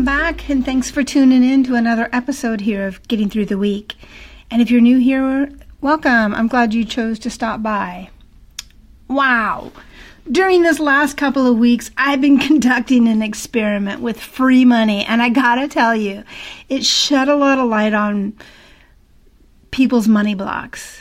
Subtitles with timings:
[0.00, 3.58] welcome back, and thanks for tuning in to another episode here of Getting Through the
[3.58, 3.96] Week.
[4.50, 5.52] And if you're new here,
[5.82, 6.34] welcome.
[6.34, 8.08] I'm glad you chose to stop by.
[9.08, 9.72] Wow.
[10.32, 15.20] During this last couple of weeks, I've been conducting an experiment with free money, and
[15.20, 16.24] I gotta tell you,
[16.70, 18.32] it shed a lot of light on
[19.70, 20.98] people's money blocks.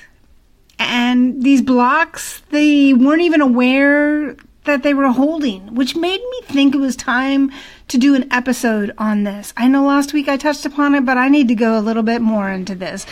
[0.78, 4.36] And these blocks, they weren't even aware
[4.70, 7.52] that they were holding, which made me think it was time
[7.88, 9.54] to do an episode on this.
[9.58, 12.04] I know last week I touched upon it, but I need to go a little
[12.04, 13.06] bit more into this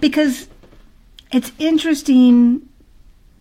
[0.00, 0.48] because
[1.30, 2.68] it's interesting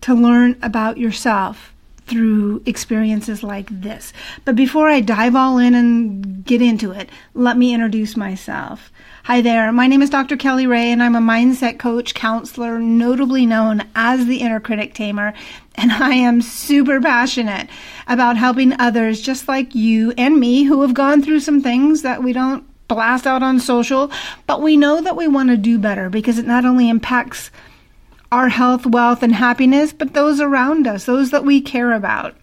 [0.01, 1.73] to learn about yourself
[2.05, 4.13] through experiences like this.
[4.45, 8.91] But before I dive all in and get into it, let me introduce myself.
[9.23, 10.35] Hi there, my name is Dr.
[10.35, 15.33] Kelly Rae, and I'm a mindset coach, counselor, notably known as the inner critic tamer,
[15.75, 17.69] and I am super passionate
[18.07, 22.23] about helping others just like you and me who have gone through some things that
[22.23, 24.11] we don't blast out on social,
[24.45, 27.49] but we know that we want to do better because it not only impacts
[28.31, 32.35] our health, wealth, and happiness, but those around us, those that we care about.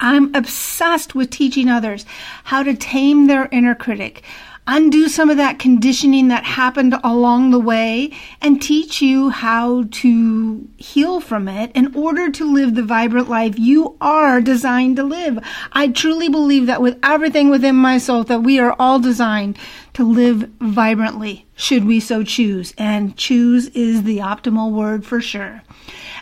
[0.00, 2.04] I'm obsessed with teaching others
[2.44, 4.22] how to tame their inner critic,
[4.66, 10.68] undo some of that conditioning that happened along the way and teach you how to
[10.76, 15.38] heal from it in order to live the vibrant life you are designed to live.
[15.72, 19.58] I truly believe that with everything within my soul that we are all designed
[19.94, 22.74] to live vibrantly should we so choose.
[22.76, 25.62] And choose is the optimal word for sure.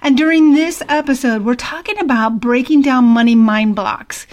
[0.03, 4.27] And during this episode, we're talking about breaking down money mind blocks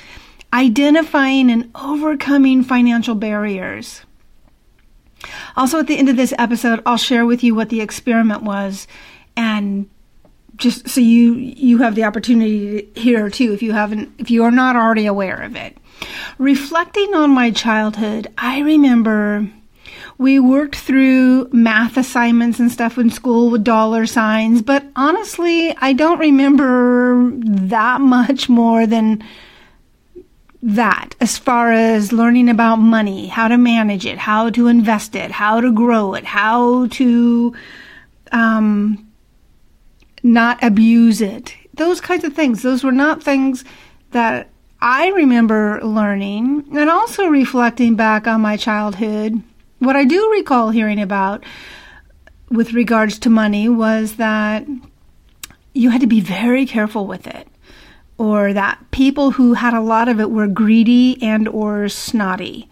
[0.54, 4.02] identifying and overcoming financial barriers.
[5.56, 8.88] Also, at the end of this episode, I'll share with you what the experiment was,
[9.38, 9.90] and
[10.58, 14.44] just so you you have the opportunity to hear too, if you haven't, if you
[14.44, 15.78] are not already aware of it.
[16.38, 19.48] Reflecting on my childhood, I remember
[20.18, 25.94] we worked through math assignments and stuff in school with dollar signs, but honestly, I
[25.94, 29.24] don't remember that much more than
[30.64, 35.32] that as far as learning about money, how to manage it, how to invest it,
[35.32, 37.54] how to grow it, how to
[38.32, 39.12] um,
[40.22, 41.56] not abuse it.
[41.74, 42.62] Those kinds of things.
[42.62, 43.66] Those were not things
[44.12, 44.50] that
[44.82, 49.42] I remember learning and also reflecting back on my childhood.
[49.80, 51.44] What I do recall hearing about
[52.50, 54.68] with regards to money was that
[55.74, 57.48] you had to be very careful with it
[58.22, 62.70] or that people who had a lot of it were greedy and or snotty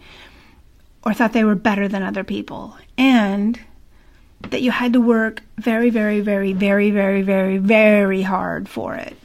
[1.04, 3.58] or thought they were better than other people and
[4.42, 9.16] that you had to work very very very very very very very hard for it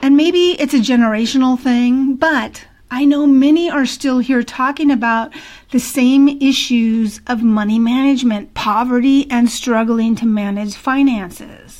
[0.00, 5.34] and maybe it's a generational thing but I know many are still here talking about
[5.72, 11.79] the same issues of money management, poverty, and struggling to manage finances.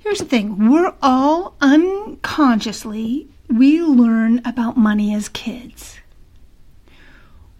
[0.00, 6.00] Here's the thing we're all unconsciously, we learn about money as kids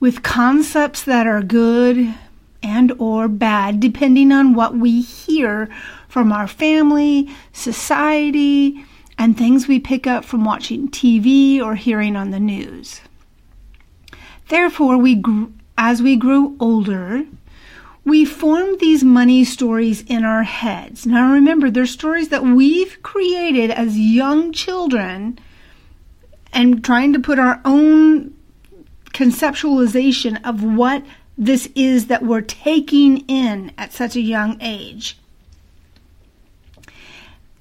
[0.00, 2.14] with concepts that are good
[2.62, 5.68] and or bad depending on what we hear
[6.08, 8.84] from our family, society,
[9.18, 13.02] and things we pick up from watching TV or hearing on the news.
[14.48, 15.22] Therefore, we
[15.78, 17.24] as we grow older,
[18.04, 21.06] we form these money stories in our heads.
[21.06, 25.38] Now remember, they're stories that we've created as young children
[26.52, 28.34] and trying to put our own
[29.12, 31.04] conceptualization of what
[31.36, 35.18] this is that we're taking in at such a young age.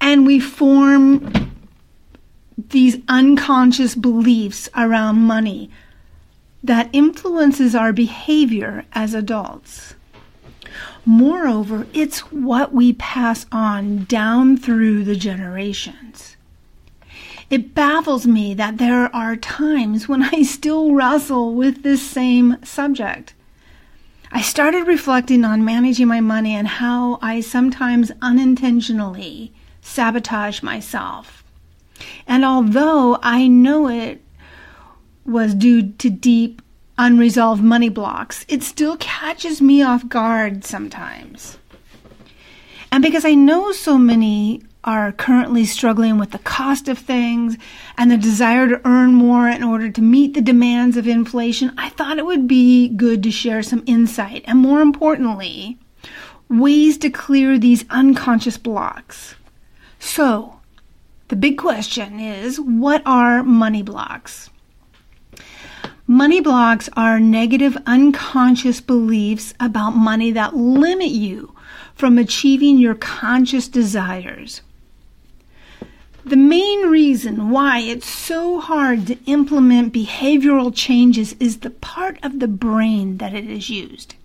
[0.00, 1.52] And we form
[2.56, 5.70] these unconscious beliefs around money
[6.62, 9.94] that influences our behavior as adults.
[11.10, 16.36] Moreover, it's what we pass on down through the generations.
[17.50, 23.34] It baffles me that there are times when I still wrestle with this same subject.
[24.30, 29.52] I started reflecting on managing my money and how I sometimes unintentionally
[29.82, 31.42] sabotage myself.
[32.24, 34.22] And although I know it
[35.26, 36.62] was due to deep
[37.00, 41.56] unresolved money blocks, it still catches me off guard sometimes.
[42.92, 47.56] And because I know so many are currently struggling with the cost of things
[47.96, 51.88] and the desire to earn more in order to meet the demands of inflation, I
[51.88, 55.78] thought it would be good to share some insight and, more importantly,
[56.50, 59.36] ways to clear these unconscious blocks.
[59.98, 60.60] So,
[61.28, 64.50] the big question is what are money blocks?
[66.10, 71.54] Money blocks are negative unconscious beliefs about money that limit you
[71.94, 74.60] from achieving your conscious desires.
[76.24, 82.40] The main reason why it's so hard to implement behavioral changes is the part of
[82.40, 84.16] the brain that it is used.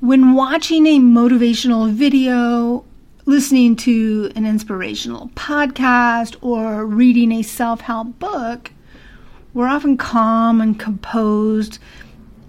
[0.00, 2.84] When watching a motivational video,
[3.26, 8.72] listening to an inspirational podcast, or reading a self help book,
[9.54, 11.78] we're often calm and composed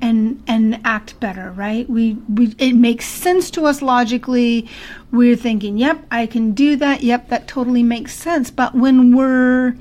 [0.02, 1.88] and and act better, right?
[1.90, 4.68] We, we it makes sense to us logically.
[5.12, 7.04] We're thinking, "Yep, I can do that.
[7.04, 9.76] Yep, that totally makes sense." But when we're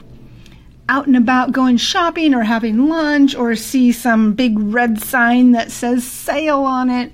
[0.89, 5.71] out and about going shopping or having lunch or see some big red sign that
[5.71, 7.13] says sale on it,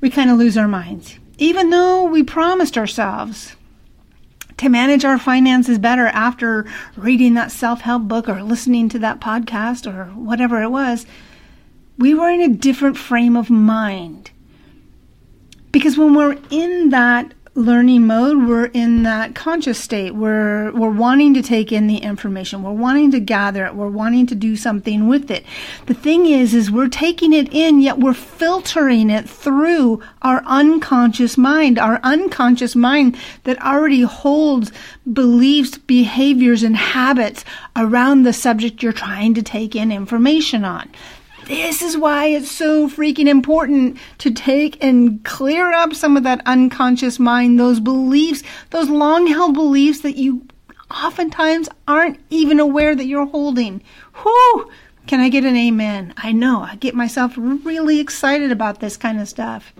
[0.00, 1.18] we kind of lose our minds.
[1.38, 3.55] Even though we promised ourselves
[4.58, 6.66] to manage our finances better after
[6.96, 11.06] reading that self help book or listening to that podcast or whatever it was,
[11.98, 14.30] we were in a different frame of mind.
[15.72, 20.14] Because when we're in that learning mode, we're in that conscious state.
[20.14, 22.62] We're we're wanting to take in the information.
[22.62, 23.74] We're wanting to gather it.
[23.74, 25.44] We're wanting to do something with it.
[25.86, 31.38] The thing is is we're taking it in yet we're filtering it through our unconscious
[31.38, 31.78] mind.
[31.78, 34.70] Our unconscious mind that already holds
[35.10, 37.44] beliefs, behaviors and habits
[37.74, 40.90] around the subject you're trying to take in information on.
[41.46, 46.42] This is why it's so freaking important to take and clear up some of that
[46.44, 50.44] unconscious mind, those beliefs, those long held beliefs that you
[50.90, 53.80] oftentimes aren't even aware that you're holding.
[54.24, 54.70] Whoo!
[55.06, 56.14] Can I get an amen?
[56.16, 59.72] I know, I get myself really excited about this kind of stuff.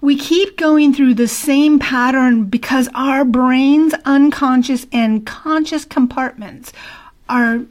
[0.00, 6.72] We keep going through the same pattern because our brain's unconscious and conscious compartments
[7.28, 7.66] are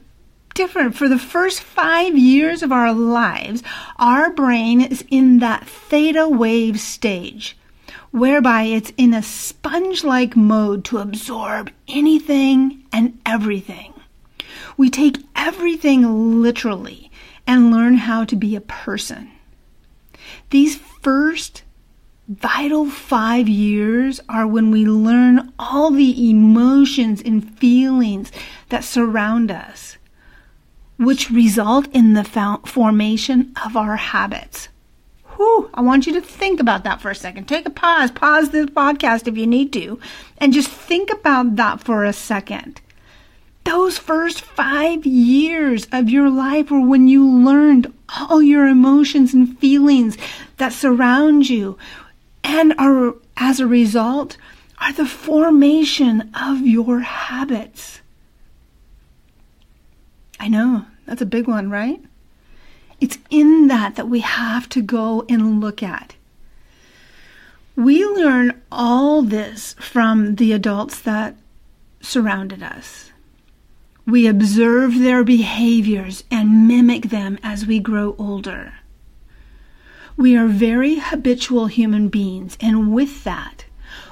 [0.53, 0.95] different.
[0.95, 3.63] For the first five years of our lives,
[3.97, 7.57] our brain is in that theta wave stage,
[8.11, 13.93] whereby it's in a sponge like mode to absorb anything and everything.
[14.77, 17.11] We take everything literally
[17.47, 19.31] and learn how to be a person.
[20.49, 21.63] These first
[22.27, 28.31] vital five years are when we learn all the emotions and feelings
[28.69, 29.97] that surround us
[31.01, 32.23] which result in the
[32.65, 34.69] formation of our habits.
[35.35, 37.47] Whew, I want you to think about that for a second.
[37.47, 39.99] Take a pause, pause this podcast if you need to,
[40.37, 42.81] and just think about that for a second.
[43.63, 49.57] Those first five years of your life were when you learned all your emotions and
[49.57, 50.17] feelings
[50.57, 51.79] that surround you,
[52.43, 54.37] and are, as a result,
[54.79, 58.01] are the formation of your habits.
[60.39, 62.01] I know that's a big one, right?
[63.01, 66.15] It's in that that we have to go and look at.
[67.75, 71.35] We learn all this from the adults that
[71.99, 73.11] surrounded us.
[74.07, 78.75] We observe their behaviors and mimic them as we grow older.
[80.15, 83.65] We are very habitual human beings, and with that,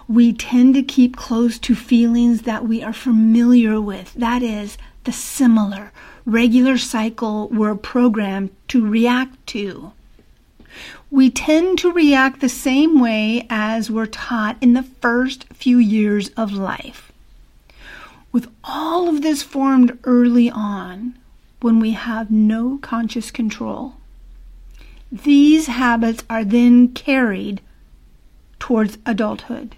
[0.10, 4.12] we tend to keep close to feelings that we are familiar with.
[4.16, 5.92] That is, the similar,
[6.26, 9.92] regular cycle we're programmed to react to.
[11.12, 16.30] We tend to react the same way as we're taught in the first few years
[16.30, 17.12] of life.
[18.32, 21.20] With all of this formed early on,
[21.62, 23.94] when we have no conscious control,
[25.12, 27.62] these habits are then carried
[28.58, 29.76] towards adulthood.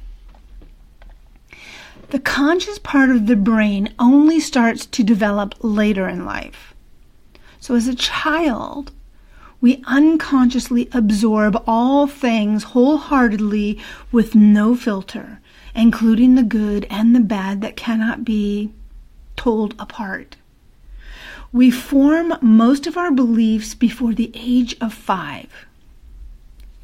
[2.11, 6.73] The conscious part of the brain only starts to develop later in life.
[7.61, 8.91] So, as a child,
[9.61, 13.79] we unconsciously absorb all things wholeheartedly
[14.11, 15.39] with no filter,
[15.73, 18.73] including the good and the bad that cannot be
[19.37, 20.35] told apart.
[21.53, 25.65] We form most of our beliefs before the age of five.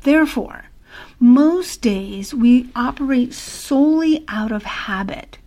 [0.04, 0.70] Therefore,
[1.20, 5.38] most days we operate solely out of habit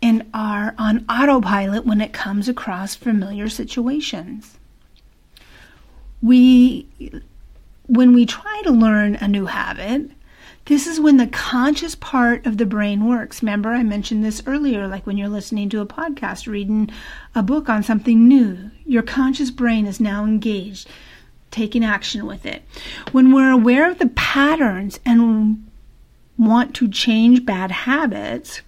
[0.00, 4.58] and are on autopilot when it comes across familiar situations.
[6.22, 6.88] We
[7.86, 10.10] when we try to learn a new habit,
[10.66, 13.42] this is when the conscious part of the brain works.
[13.42, 16.90] Remember, I mentioned this earlier, like when you're listening to a podcast, reading
[17.34, 18.70] a book on something new.
[18.84, 20.88] Your conscious brain is now engaged
[21.50, 22.62] taking action with it.
[23.12, 25.66] When we're aware of the patterns and
[26.38, 28.62] want to change bad habits,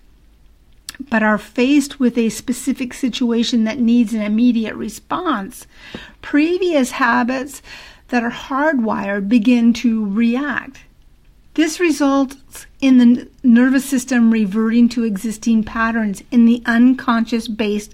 [1.09, 5.67] but are faced with a specific situation that needs an immediate response,
[6.21, 7.63] previous habits
[8.09, 10.81] that are hardwired begin to react.
[11.55, 17.93] This results in the nervous system reverting to existing patterns in the unconscious based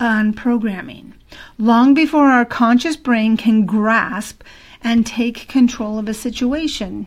[0.00, 1.14] on programming,
[1.58, 4.42] long before our conscious brain can grasp
[4.82, 7.06] and take control of a situation.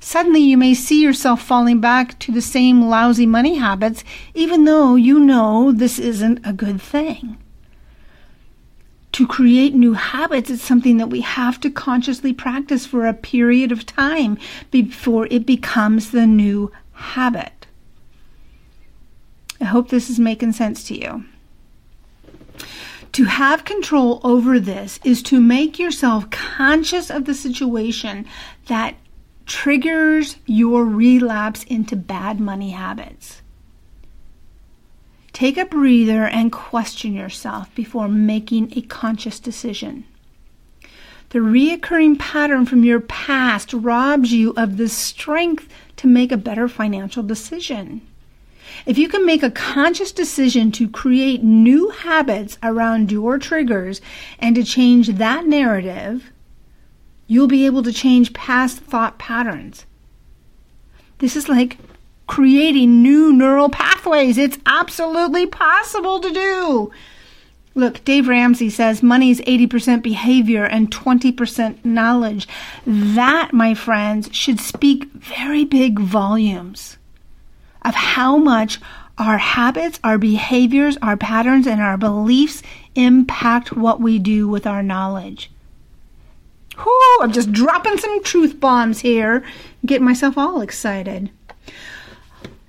[0.00, 4.96] Suddenly, you may see yourself falling back to the same lousy money habits, even though
[4.96, 7.38] you know this isn't a good thing.
[9.12, 13.72] To create new habits is something that we have to consciously practice for a period
[13.72, 14.36] of time
[14.70, 17.66] before it becomes the new habit.
[19.60, 21.24] I hope this is making sense to you.
[23.14, 28.26] To have control over this is to make yourself conscious of the situation
[28.66, 28.96] that
[29.46, 33.40] triggers your relapse into bad money habits.
[35.32, 40.06] Take a breather and question yourself before making a conscious decision.
[41.28, 45.68] The reoccurring pattern from your past robs you of the strength
[45.98, 48.00] to make a better financial decision.
[48.86, 54.00] If you can make a conscious decision to create new habits around your triggers
[54.38, 56.30] and to change that narrative,
[57.26, 59.86] you'll be able to change past thought patterns.
[61.18, 61.78] This is like
[62.26, 64.38] creating new neural pathways.
[64.38, 66.90] It's absolutely possible to do.
[67.76, 72.46] Look, Dave Ramsey says money is 80% behavior and 20% knowledge.
[72.86, 76.98] That, my friends, should speak very big volumes
[77.84, 78.80] of how much
[79.18, 82.62] our habits, our behaviors, our patterns, and our beliefs
[82.94, 85.50] impact what we do with our knowledge.
[86.78, 89.44] Whoo, I'm just dropping some truth bombs here,
[89.86, 91.30] getting myself all excited.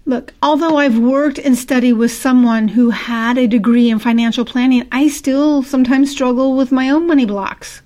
[0.07, 4.87] Look, although I've worked and studied with someone who had a degree in financial planning,
[4.91, 7.81] I still sometimes struggle with my own money blocks.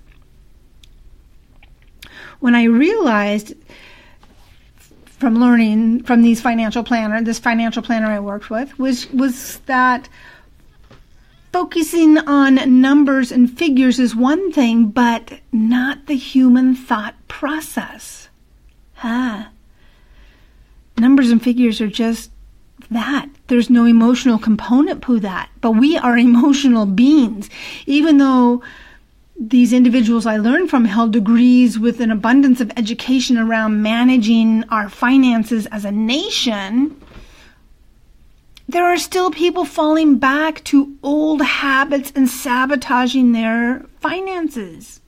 [2.40, 3.54] When I realized
[5.20, 10.08] from learning from these financial planner, this financial planner I worked with, was was that
[11.52, 18.28] focusing on numbers and figures is one thing, but not the human thought process.
[18.94, 19.46] Huh?
[20.98, 22.30] Numbers and figures are just
[22.90, 23.28] that.
[23.48, 25.50] There's no emotional component to that.
[25.60, 27.50] But we are emotional beings.
[27.86, 28.62] Even though
[29.40, 34.90] these individuals I learned from held degrees with an abundance of education around managing our
[34.90, 37.00] finances as a nation,
[38.68, 45.00] there are still people falling back to old habits and sabotaging their finances.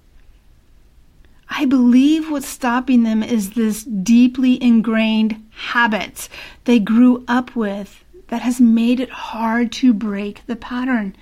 [1.51, 6.31] I believe what's stopping them is this deeply ingrained habit
[6.65, 11.15] they grew up with that has made it hard to break the pattern.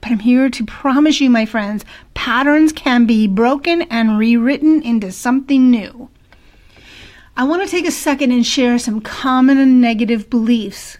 [0.00, 5.10] But I'm here to promise you, my friends, patterns can be broken and rewritten into
[5.12, 6.08] something new.
[7.36, 10.98] I want to take a second and share some common and negative beliefs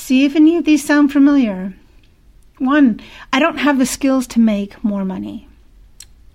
[0.00, 1.74] See if any of these sound familiar.
[2.58, 3.00] One,
[3.32, 5.46] I don't have the skills to make more money.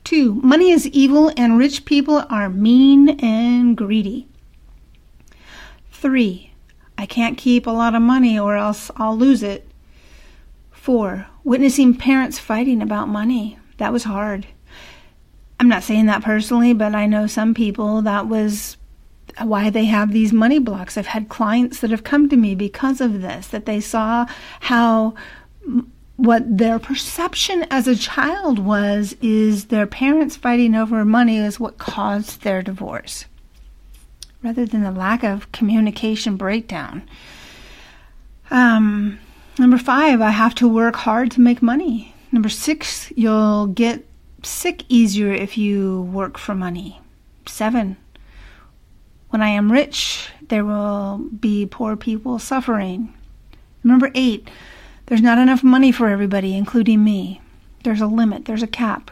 [0.03, 4.27] Two, money is evil and rich people are mean and greedy.
[5.91, 6.53] Three,
[6.95, 9.67] I can't keep a lot of money or else I'll lose it.
[10.85, 13.57] Four, witnessing parents fighting about money.
[13.77, 14.45] That was hard.
[15.59, 18.77] I'm not saying that personally, but I know some people that was
[19.41, 20.95] why they have these money blocks.
[20.95, 24.27] I've had clients that have come to me because of this, that they saw
[24.59, 25.15] how
[26.17, 31.79] what their perception as a child was is their parents fighting over money is what
[31.79, 33.25] caused their divorce
[34.43, 37.09] rather than the lack of communication breakdown.
[38.51, 39.17] Um,
[39.57, 42.13] number five, I have to work hard to make money.
[42.31, 44.05] Number six, you'll get
[44.43, 46.99] sick easier if you work for money.
[47.45, 47.97] Seven,
[49.29, 53.13] when I am rich, there will be poor people suffering.
[53.83, 54.49] Number eight,
[55.07, 57.41] there's not enough money for everybody, including me.
[57.83, 59.11] There's a limit, there's a cap.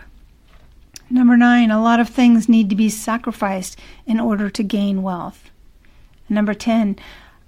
[1.09, 5.51] Number nine, a lot of things need to be sacrificed in order to gain wealth.
[6.27, 6.97] Number 10,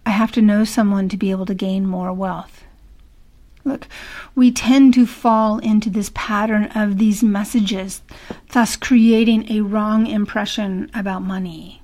[0.05, 2.64] I have to know someone to be able to gain more wealth.
[3.65, 3.88] Look,
[4.36, 8.03] we tend to fall into this pattern of these messages,
[8.53, 11.81] thus creating a wrong impression about money.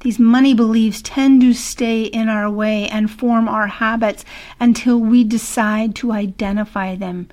[0.00, 4.24] These money beliefs tend to stay in our way and form our habits
[4.58, 7.28] until we decide to identify them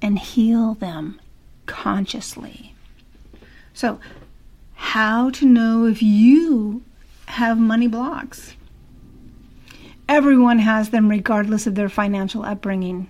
[0.00, 1.20] and heal them
[1.66, 2.74] consciously.
[3.74, 4.00] So,
[4.74, 6.82] how to know if you
[7.26, 8.54] have money blocks?
[10.10, 13.08] Everyone has them regardless of their financial upbringing.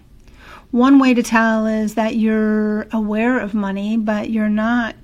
[0.70, 4.94] One way to tell is that you're aware of money, but you're not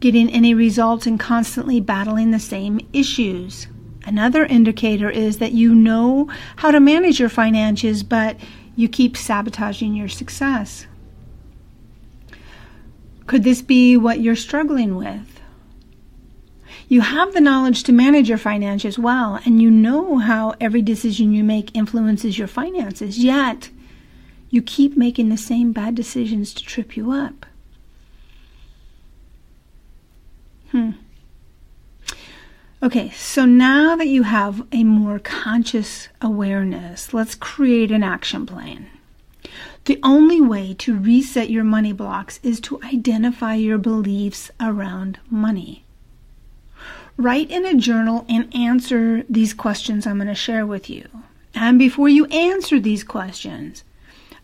[0.00, 3.68] getting any results and constantly battling the same issues.
[4.04, 8.36] Another indicator is that you know how to manage your finances, but
[8.76, 10.86] you keep sabotaging your success.
[13.26, 15.39] Could this be what you're struggling with?
[16.90, 21.32] You have the knowledge to manage your finances well, and you know how every decision
[21.32, 23.70] you make influences your finances, yet
[24.48, 27.46] you keep making the same bad decisions to trip you up.
[30.72, 30.90] Hmm.
[32.82, 38.90] Okay, so now that you have a more conscious awareness, let's create an action plan.
[39.84, 45.84] The only way to reset your money blocks is to identify your beliefs around money.
[47.20, 51.06] Write in a journal and answer these questions I'm going to share with you.
[51.54, 53.84] And before you answer these questions,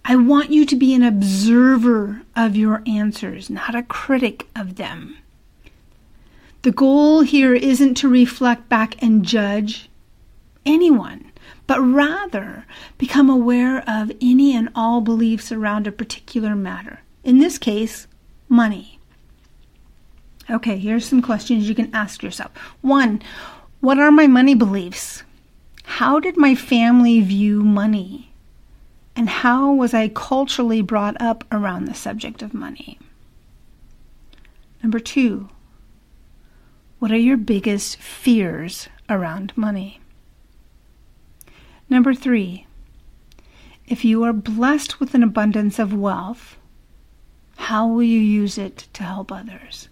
[0.04, 5.16] I want you to be an observer of your answers, not a critic of them.
[6.60, 9.88] The goal here isn't to reflect back and judge
[10.66, 11.32] anyone,
[11.66, 12.66] but rather
[12.98, 17.00] become aware of any and all beliefs around a particular matter.
[17.24, 18.06] In this case,
[18.50, 18.95] money.
[20.48, 22.52] Okay, here's some questions you can ask yourself.
[22.80, 23.20] One,
[23.80, 25.24] what are my money beliefs?
[25.84, 28.32] How did my family view money?
[29.16, 32.98] And how was I culturally brought up around the subject of money?
[34.82, 35.48] Number two,
[36.98, 40.00] what are your biggest fears around money?
[41.88, 42.66] Number three,
[43.86, 46.56] if you are blessed with an abundance of wealth,
[47.56, 49.88] how will you use it to help others?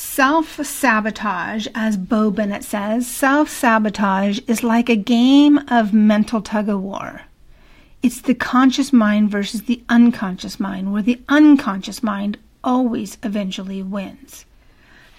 [0.00, 6.68] Self sabotage, as Bo Bennett says, self sabotage is like a game of mental tug
[6.68, 7.22] of war.
[8.00, 14.44] It's the conscious mind versus the unconscious mind, where the unconscious mind always eventually wins.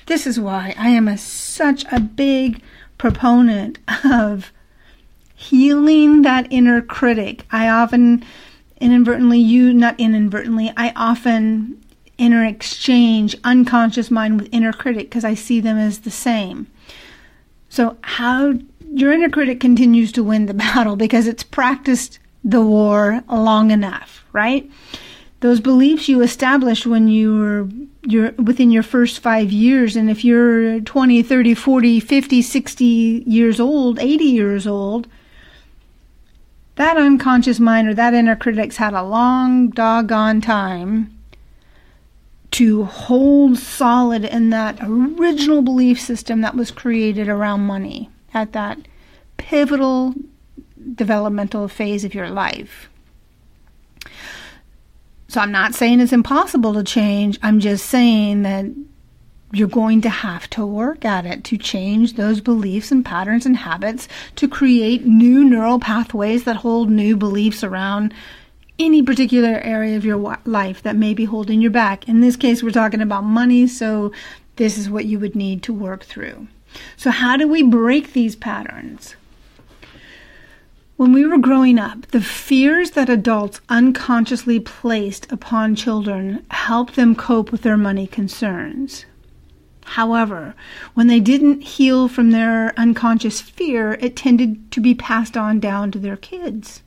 [0.06, 2.62] This is why I am a, such a big
[2.98, 4.54] proponent of
[5.36, 7.44] healing that inner critic.
[7.52, 8.24] I often
[8.80, 11.84] inadvertently you not inadvertently I often
[12.20, 16.68] inner exchange unconscious mind with inner critic because I see them as the same.
[17.70, 18.54] So how
[18.94, 24.24] your inner critic continues to win the battle because it's practiced the war long enough,
[24.34, 24.70] right?
[25.42, 27.70] those beliefs you established when you were
[28.02, 32.86] you're within your first five years and if you're 20 30 40 50 60
[33.26, 35.08] years old 80 years old
[36.76, 41.14] that unconscious mind or that inner critic's had a long doggone time
[42.52, 48.78] to hold solid in that original belief system that was created around money at that
[49.38, 50.14] pivotal
[50.96, 52.90] developmental phase of your life
[55.30, 57.38] so I'm not saying it's impossible to change.
[57.44, 58.66] I'm just saying that
[59.54, 63.56] you're going to have to work at it to change those beliefs and patterns and
[63.56, 64.08] habits
[64.38, 68.12] to create new neural pathways that hold new beliefs around
[68.80, 72.08] any particular area of your life that may be holding you back.
[72.08, 74.12] In this case, we're talking about money, so
[74.56, 76.48] this is what you would need to work through.
[76.96, 79.16] So, how do we break these patterns?
[80.98, 87.16] When we were growing up, the fears that adults unconsciously placed upon children helped them
[87.16, 89.06] cope with their money concerns.
[89.86, 90.56] However,
[90.94, 95.90] when they didn't heal from their unconscious fear, it tended to be passed on down
[95.92, 96.82] to their kids.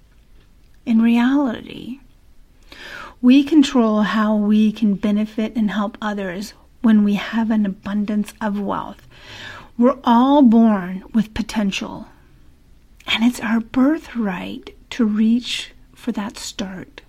[0.84, 2.00] In reality,
[3.20, 8.60] we control how we can benefit and help others when we have an abundance of
[8.60, 9.06] wealth.
[9.78, 12.08] We're all born with potential
[13.06, 17.02] and it's our birthright to reach for that start.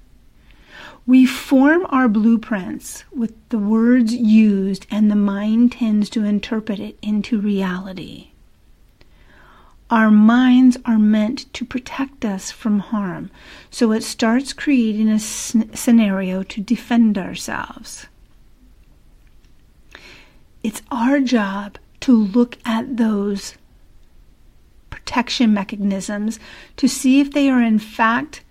[1.06, 6.98] We form our blueprints with the words used, and the mind tends to interpret it
[7.02, 8.32] into reality.
[9.94, 13.30] Our minds are meant to protect us from harm,
[13.70, 18.08] so it starts creating a scenario to defend ourselves.
[20.64, 23.54] It's our job to look at those
[24.90, 26.40] protection mechanisms
[26.78, 28.42] to see if they are in fact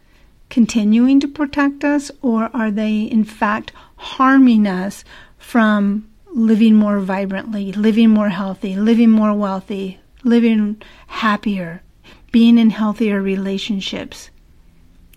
[0.49, 5.03] continuing to protect us or are they in fact harming us
[5.39, 11.83] from living more vibrantly, living more healthy, living more wealthy, living happier,
[12.31, 14.31] being in healthier relationships.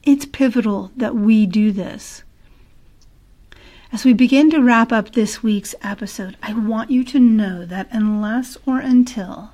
[0.04, 2.24] It's pivotal that we do this.
[3.92, 7.88] As we begin to wrap up this week's episode, I want you to know that
[7.92, 9.52] unless or until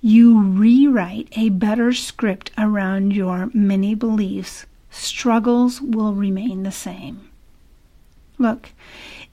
[0.00, 7.28] you rewrite a better script around your many beliefs, struggles will remain the same.
[8.38, 8.70] Look,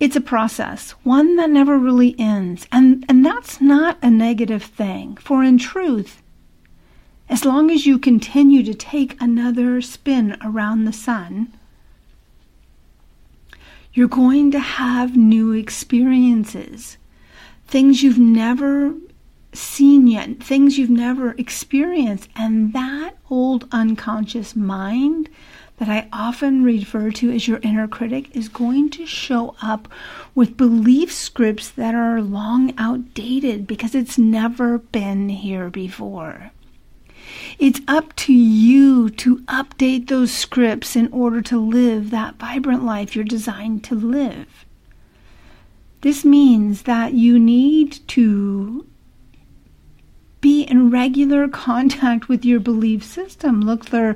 [0.03, 5.15] it's a process, one that never really ends, and, and that's not a negative thing,
[5.15, 6.21] for in truth,
[7.29, 11.53] as long as you continue to take another spin around the sun,
[13.93, 16.97] you're going to have new experiences,
[17.65, 18.93] things you've never
[19.53, 22.27] seen yet, things you've never experienced.
[22.35, 25.29] And that old unconscious mind
[25.83, 29.89] that I often refer to as your inner critic is going to show up
[30.33, 36.51] with belief scripts that are long outdated because it's never been here before.
[37.59, 43.13] It's up to you to update those scripts in order to live that vibrant life
[43.13, 44.65] you're designed to live.
[45.99, 48.87] This means that you need to
[50.39, 53.59] be in regular contact with your belief system.
[53.59, 54.15] Look, there,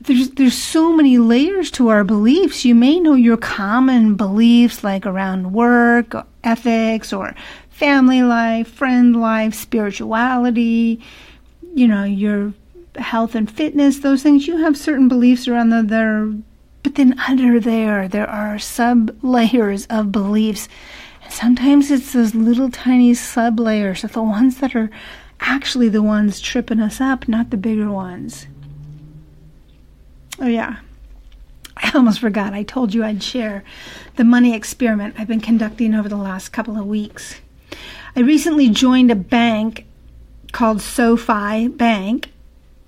[0.00, 2.64] there's there's so many layers to our beliefs.
[2.64, 7.34] You may know your common beliefs like around work, or ethics, or
[7.68, 11.00] family life, friend life, spirituality,
[11.74, 12.54] you know, your
[12.96, 14.46] health and fitness, those things.
[14.46, 16.32] You have certain beliefs around them there,
[16.82, 20.68] but then under there, there are sub layers of beliefs
[21.22, 24.90] And Sometimes it's those little tiny sub layers, the ones that are
[25.40, 28.46] actually the ones tripping us up, not the bigger ones.
[30.40, 30.76] Oh, yeah.
[31.76, 32.54] I almost forgot.
[32.54, 33.62] I told you I'd share
[34.16, 37.36] the money experiment I've been conducting over the last couple of weeks.
[38.16, 39.86] I recently joined a bank
[40.52, 42.32] called SoFi Bank,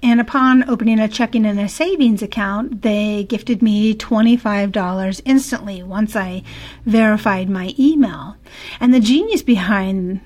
[0.03, 6.17] and upon opening a checking and a savings account, they gifted me $25 instantly once
[6.17, 6.43] I
[6.85, 8.37] verified my email.
[8.81, 10.21] And the genius behind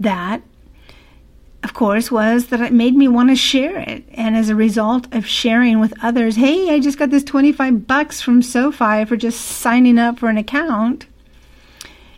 [0.00, 0.42] that,
[1.64, 4.04] of course, was that it made me want to share it.
[4.12, 8.20] And as a result of sharing with others, hey, I just got this 25 bucks
[8.20, 11.06] from SoFi for just signing up for an account.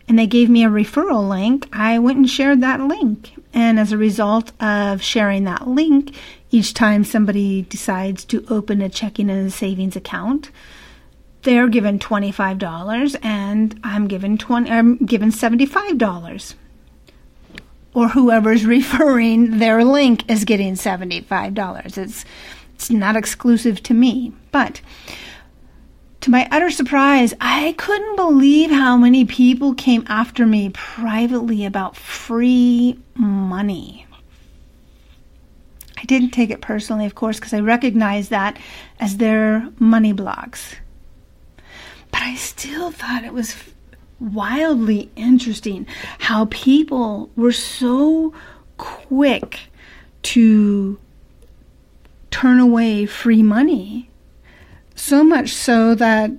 [0.06, 1.68] And they gave me a referral link.
[1.72, 3.32] I went and shared that link.
[3.54, 6.14] And as a result of sharing that link,
[6.50, 10.50] each time somebody decides to open a checking and a savings account,
[11.42, 16.54] they're given $25 and I'm given 20 I'm given $75.
[17.94, 21.98] Or whoever's referring their link is getting $75.
[21.98, 22.24] It's
[22.74, 24.80] it's not exclusive to me, but
[26.22, 31.96] to my utter surprise, I couldn't believe how many people came after me privately about
[31.96, 34.06] free money.
[35.98, 38.58] I didn't take it personally, of course, because I recognize that
[38.98, 40.76] as their money blocks.
[42.10, 43.54] But I still thought it was
[44.20, 45.86] wildly interesting
[46.18, 48.32] how people were so
[48.76, 49.60] quick
[50.22, 50.98] to
[52.30, 54.10] turn away free money.
[54.94, 56.30] So much so that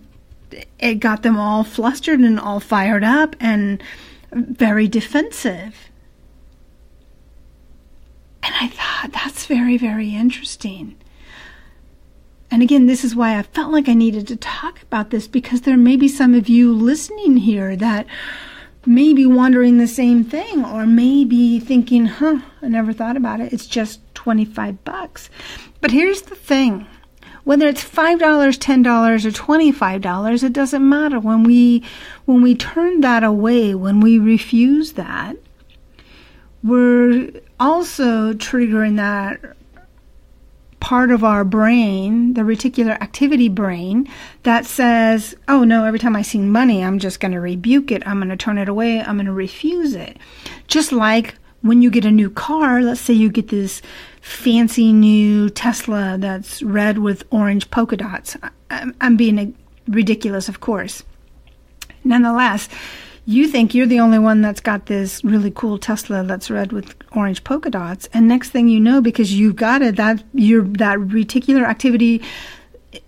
[0.80, 3.82] it got them all flustered and all fired up and
[4.32, 5.90] very defensive.
[8.44, 10.96] And I thought, that's very, very interesting.
[12.52, 15.62] And again, this is why I felt like I needed to talk about this because
[15.62, 18.06] there may be some of you listening here that
[18.86, 23.54] may be wondering the same thing or maybe thinking, huh, I never thought about it.
[23.54, 25.30] It's just 25 bucks.
[25.80, 26.86] But here's the thing.
[27.46, 31.20] Whether it's $5, $10 or $25, it doesn't matter.
[31.20, 31.84] When we
[32.26, 35.38] when we turn that away, when we refuse that,
[36.64, 39.56] we're also triggering that
[40.82, 44.10] part of our brain, the reticular activity brain,
[44.44, 48.06] that says, oh no, every time I see money, I'm just going to rebuke it.
[48.06, 49.00] I'm going to turn it away.
[49.00, 50.18] I'm going to refuse it.
[50.68, 53.82] Just like when you get a new car, let's say you get this
[54.20, 58.36] fancy new Tesla that's red with orange polka dots.
[58.70, 59.56] I'm being
[59.88, 61.04] ridiculous, of course.
[62.04, 62.68] Nonetheless,
[63.26, 66.96] you think you're the only one that's got this really cool Tesla that's red with
[67.16, 70.98] orange polka dots, and next thing you know, because you've got it, that your that
[70.98, 72.22] reticular activity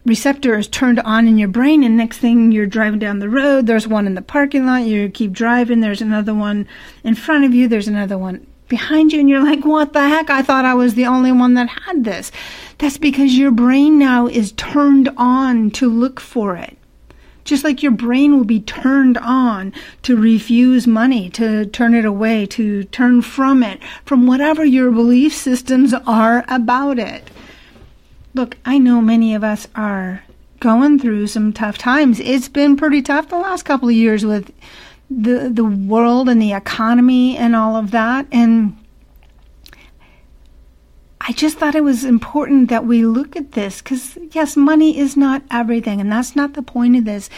[0.06, 3.66] receptor is turned on in your brain, and next thing you're driving down the road,
[3.66, 6.68] there's one in the parking lot, you keep driving, there's another one
[7.04, 10.30] in front of you, there's another one behind you, and you're like, what the heck?
[10.30, 12.32] I thought I was the only one that had this.
[12.78, 16.78] That's because your brain now is turned on to look for it.
[17.44, 22.46] Just like your brain will be turned on to refuse money, to turn it away,
[22.48, 27.30] to turn from it, from whatever your belief systems are about it.
[28.34, 30.24] Look, I know many of us are
[30.60, 32.20] going through some tough times.
[32.22, 34.52] It's been pretty tough the last couple of years with
[35.10, 38.76] the the world and the economy and all of that and
[41.26, 45.16] I just thought it was important that we look at this because, yes, money is
[45.16, 47.30] not everything, and that's not the point of this.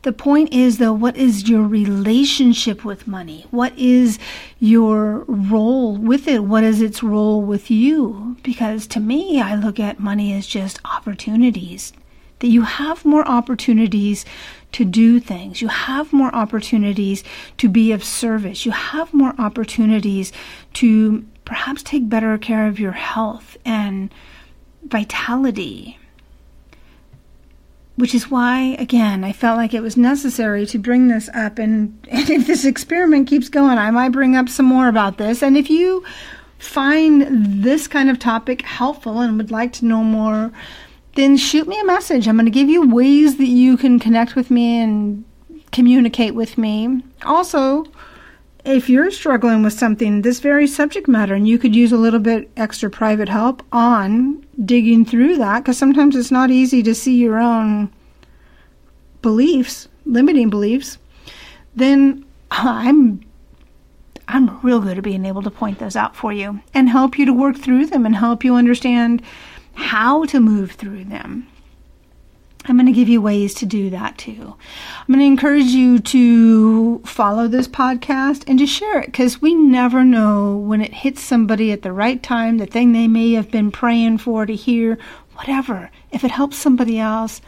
[0.00, 3.46] The point is, though, what is your relationship with money?
[3.50, 4.18] What is
[4.60, 6.44] your role with it?
[6.44, 8.38] What is its role with you?
[8.42, 11.92] Because to me, I look at money as just opportunities.
[12.38, 14.24] That you have more opportunities
[14.72, 15.60] to do things.
[15.60, 17.22] You have more opportunities
[17.58, 18.64] to be of service.
[18.64, 20.32] You have more opportunities
[20.74, 24.12] to perhaps take better care of your health and
[24.84, 25.98] vitality.
[27.96, 31.58] Which is why, again, I felt like it was necessary to bring this up.
[31.58, 35.42] And, and if this experiment keeps going, I might bring up some more about this.
[35.42, 36.04] And if you
[36.58, 40.50] find this kind of topic helpful and would like to know more,
[41.14, 42.26] then shoot me a message.
[42.26, 45.24] I'm going to give you ways that you can connect with me and
[45.70, 47.02] communicate with me.
[47.24, 47.84] Also,
[48.64, 52.20] if you're struggling with something, this very subject matter, and you could use a little
[52.20, 57.16] bit extra private help on digging through that, because sometimes it's not easy to see
[57.16, 57.92] your own
[59.22, 60.98] beliefs, limiting beliefs,
[61.74, 63.20] then I'm
[64.26, 67.26] I'm real good at being able to point those out for you and help you
[67.26, 69.20] to work through them and help you understand
[69.74, 71.46] how to move through them.
[72.66, 74.56] I'm going to give you ways to do that too.
[75.00, 79.54] I'm going to encourage you to follow this podcast and to share it because we
[79.54, 83.50] never know when it hits somebody at the right time, the thing they may have
[83.50, 84.98] been praying for to hear,
[85.34, 85.90] whatever.
[86.10, 87.42] If it helps somebody else,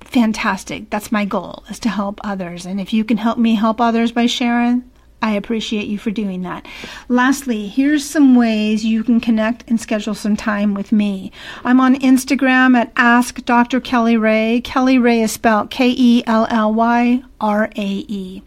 [0.00, 0.88] fantastic.
[0.88, 2.64] That's my goal is to help others.
[2.64, 4.90] And if you can help me help others by sharing,
[5.22, 6.66] I appreciate you for doing that.
[7.08, 11.32] Lastly, here's some ways you can connect and schedule some time with me.
[11.64, 13.80] I'm on Instagram at Ask Dr.
[13.80, 14.60] Kelly Rae.
[14.62, 18.42] Kelly Rae is spelled K E L L Y R A E.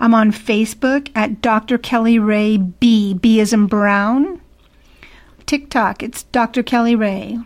[0.00, 1.78] I'm on Facebook at Dr.
[1.78, 3.14] Kelly Rae B.
[3.14, 4.40] B is in Brown.
[5.46, 6.62] TikTok, it's Dr.
[6.62, 7.38] Kelly Rae.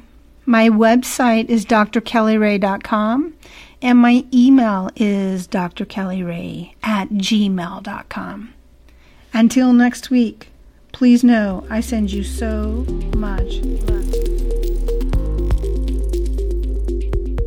[0.45, 3.35] My website is drkellyrae.com
[3.81, 8.55] and my email is drkellyrae at gmail.com.
[9.35, 10.49] Until next week,
[10.93, 12.85] please know I send you so
[13.17, 14.22] much love.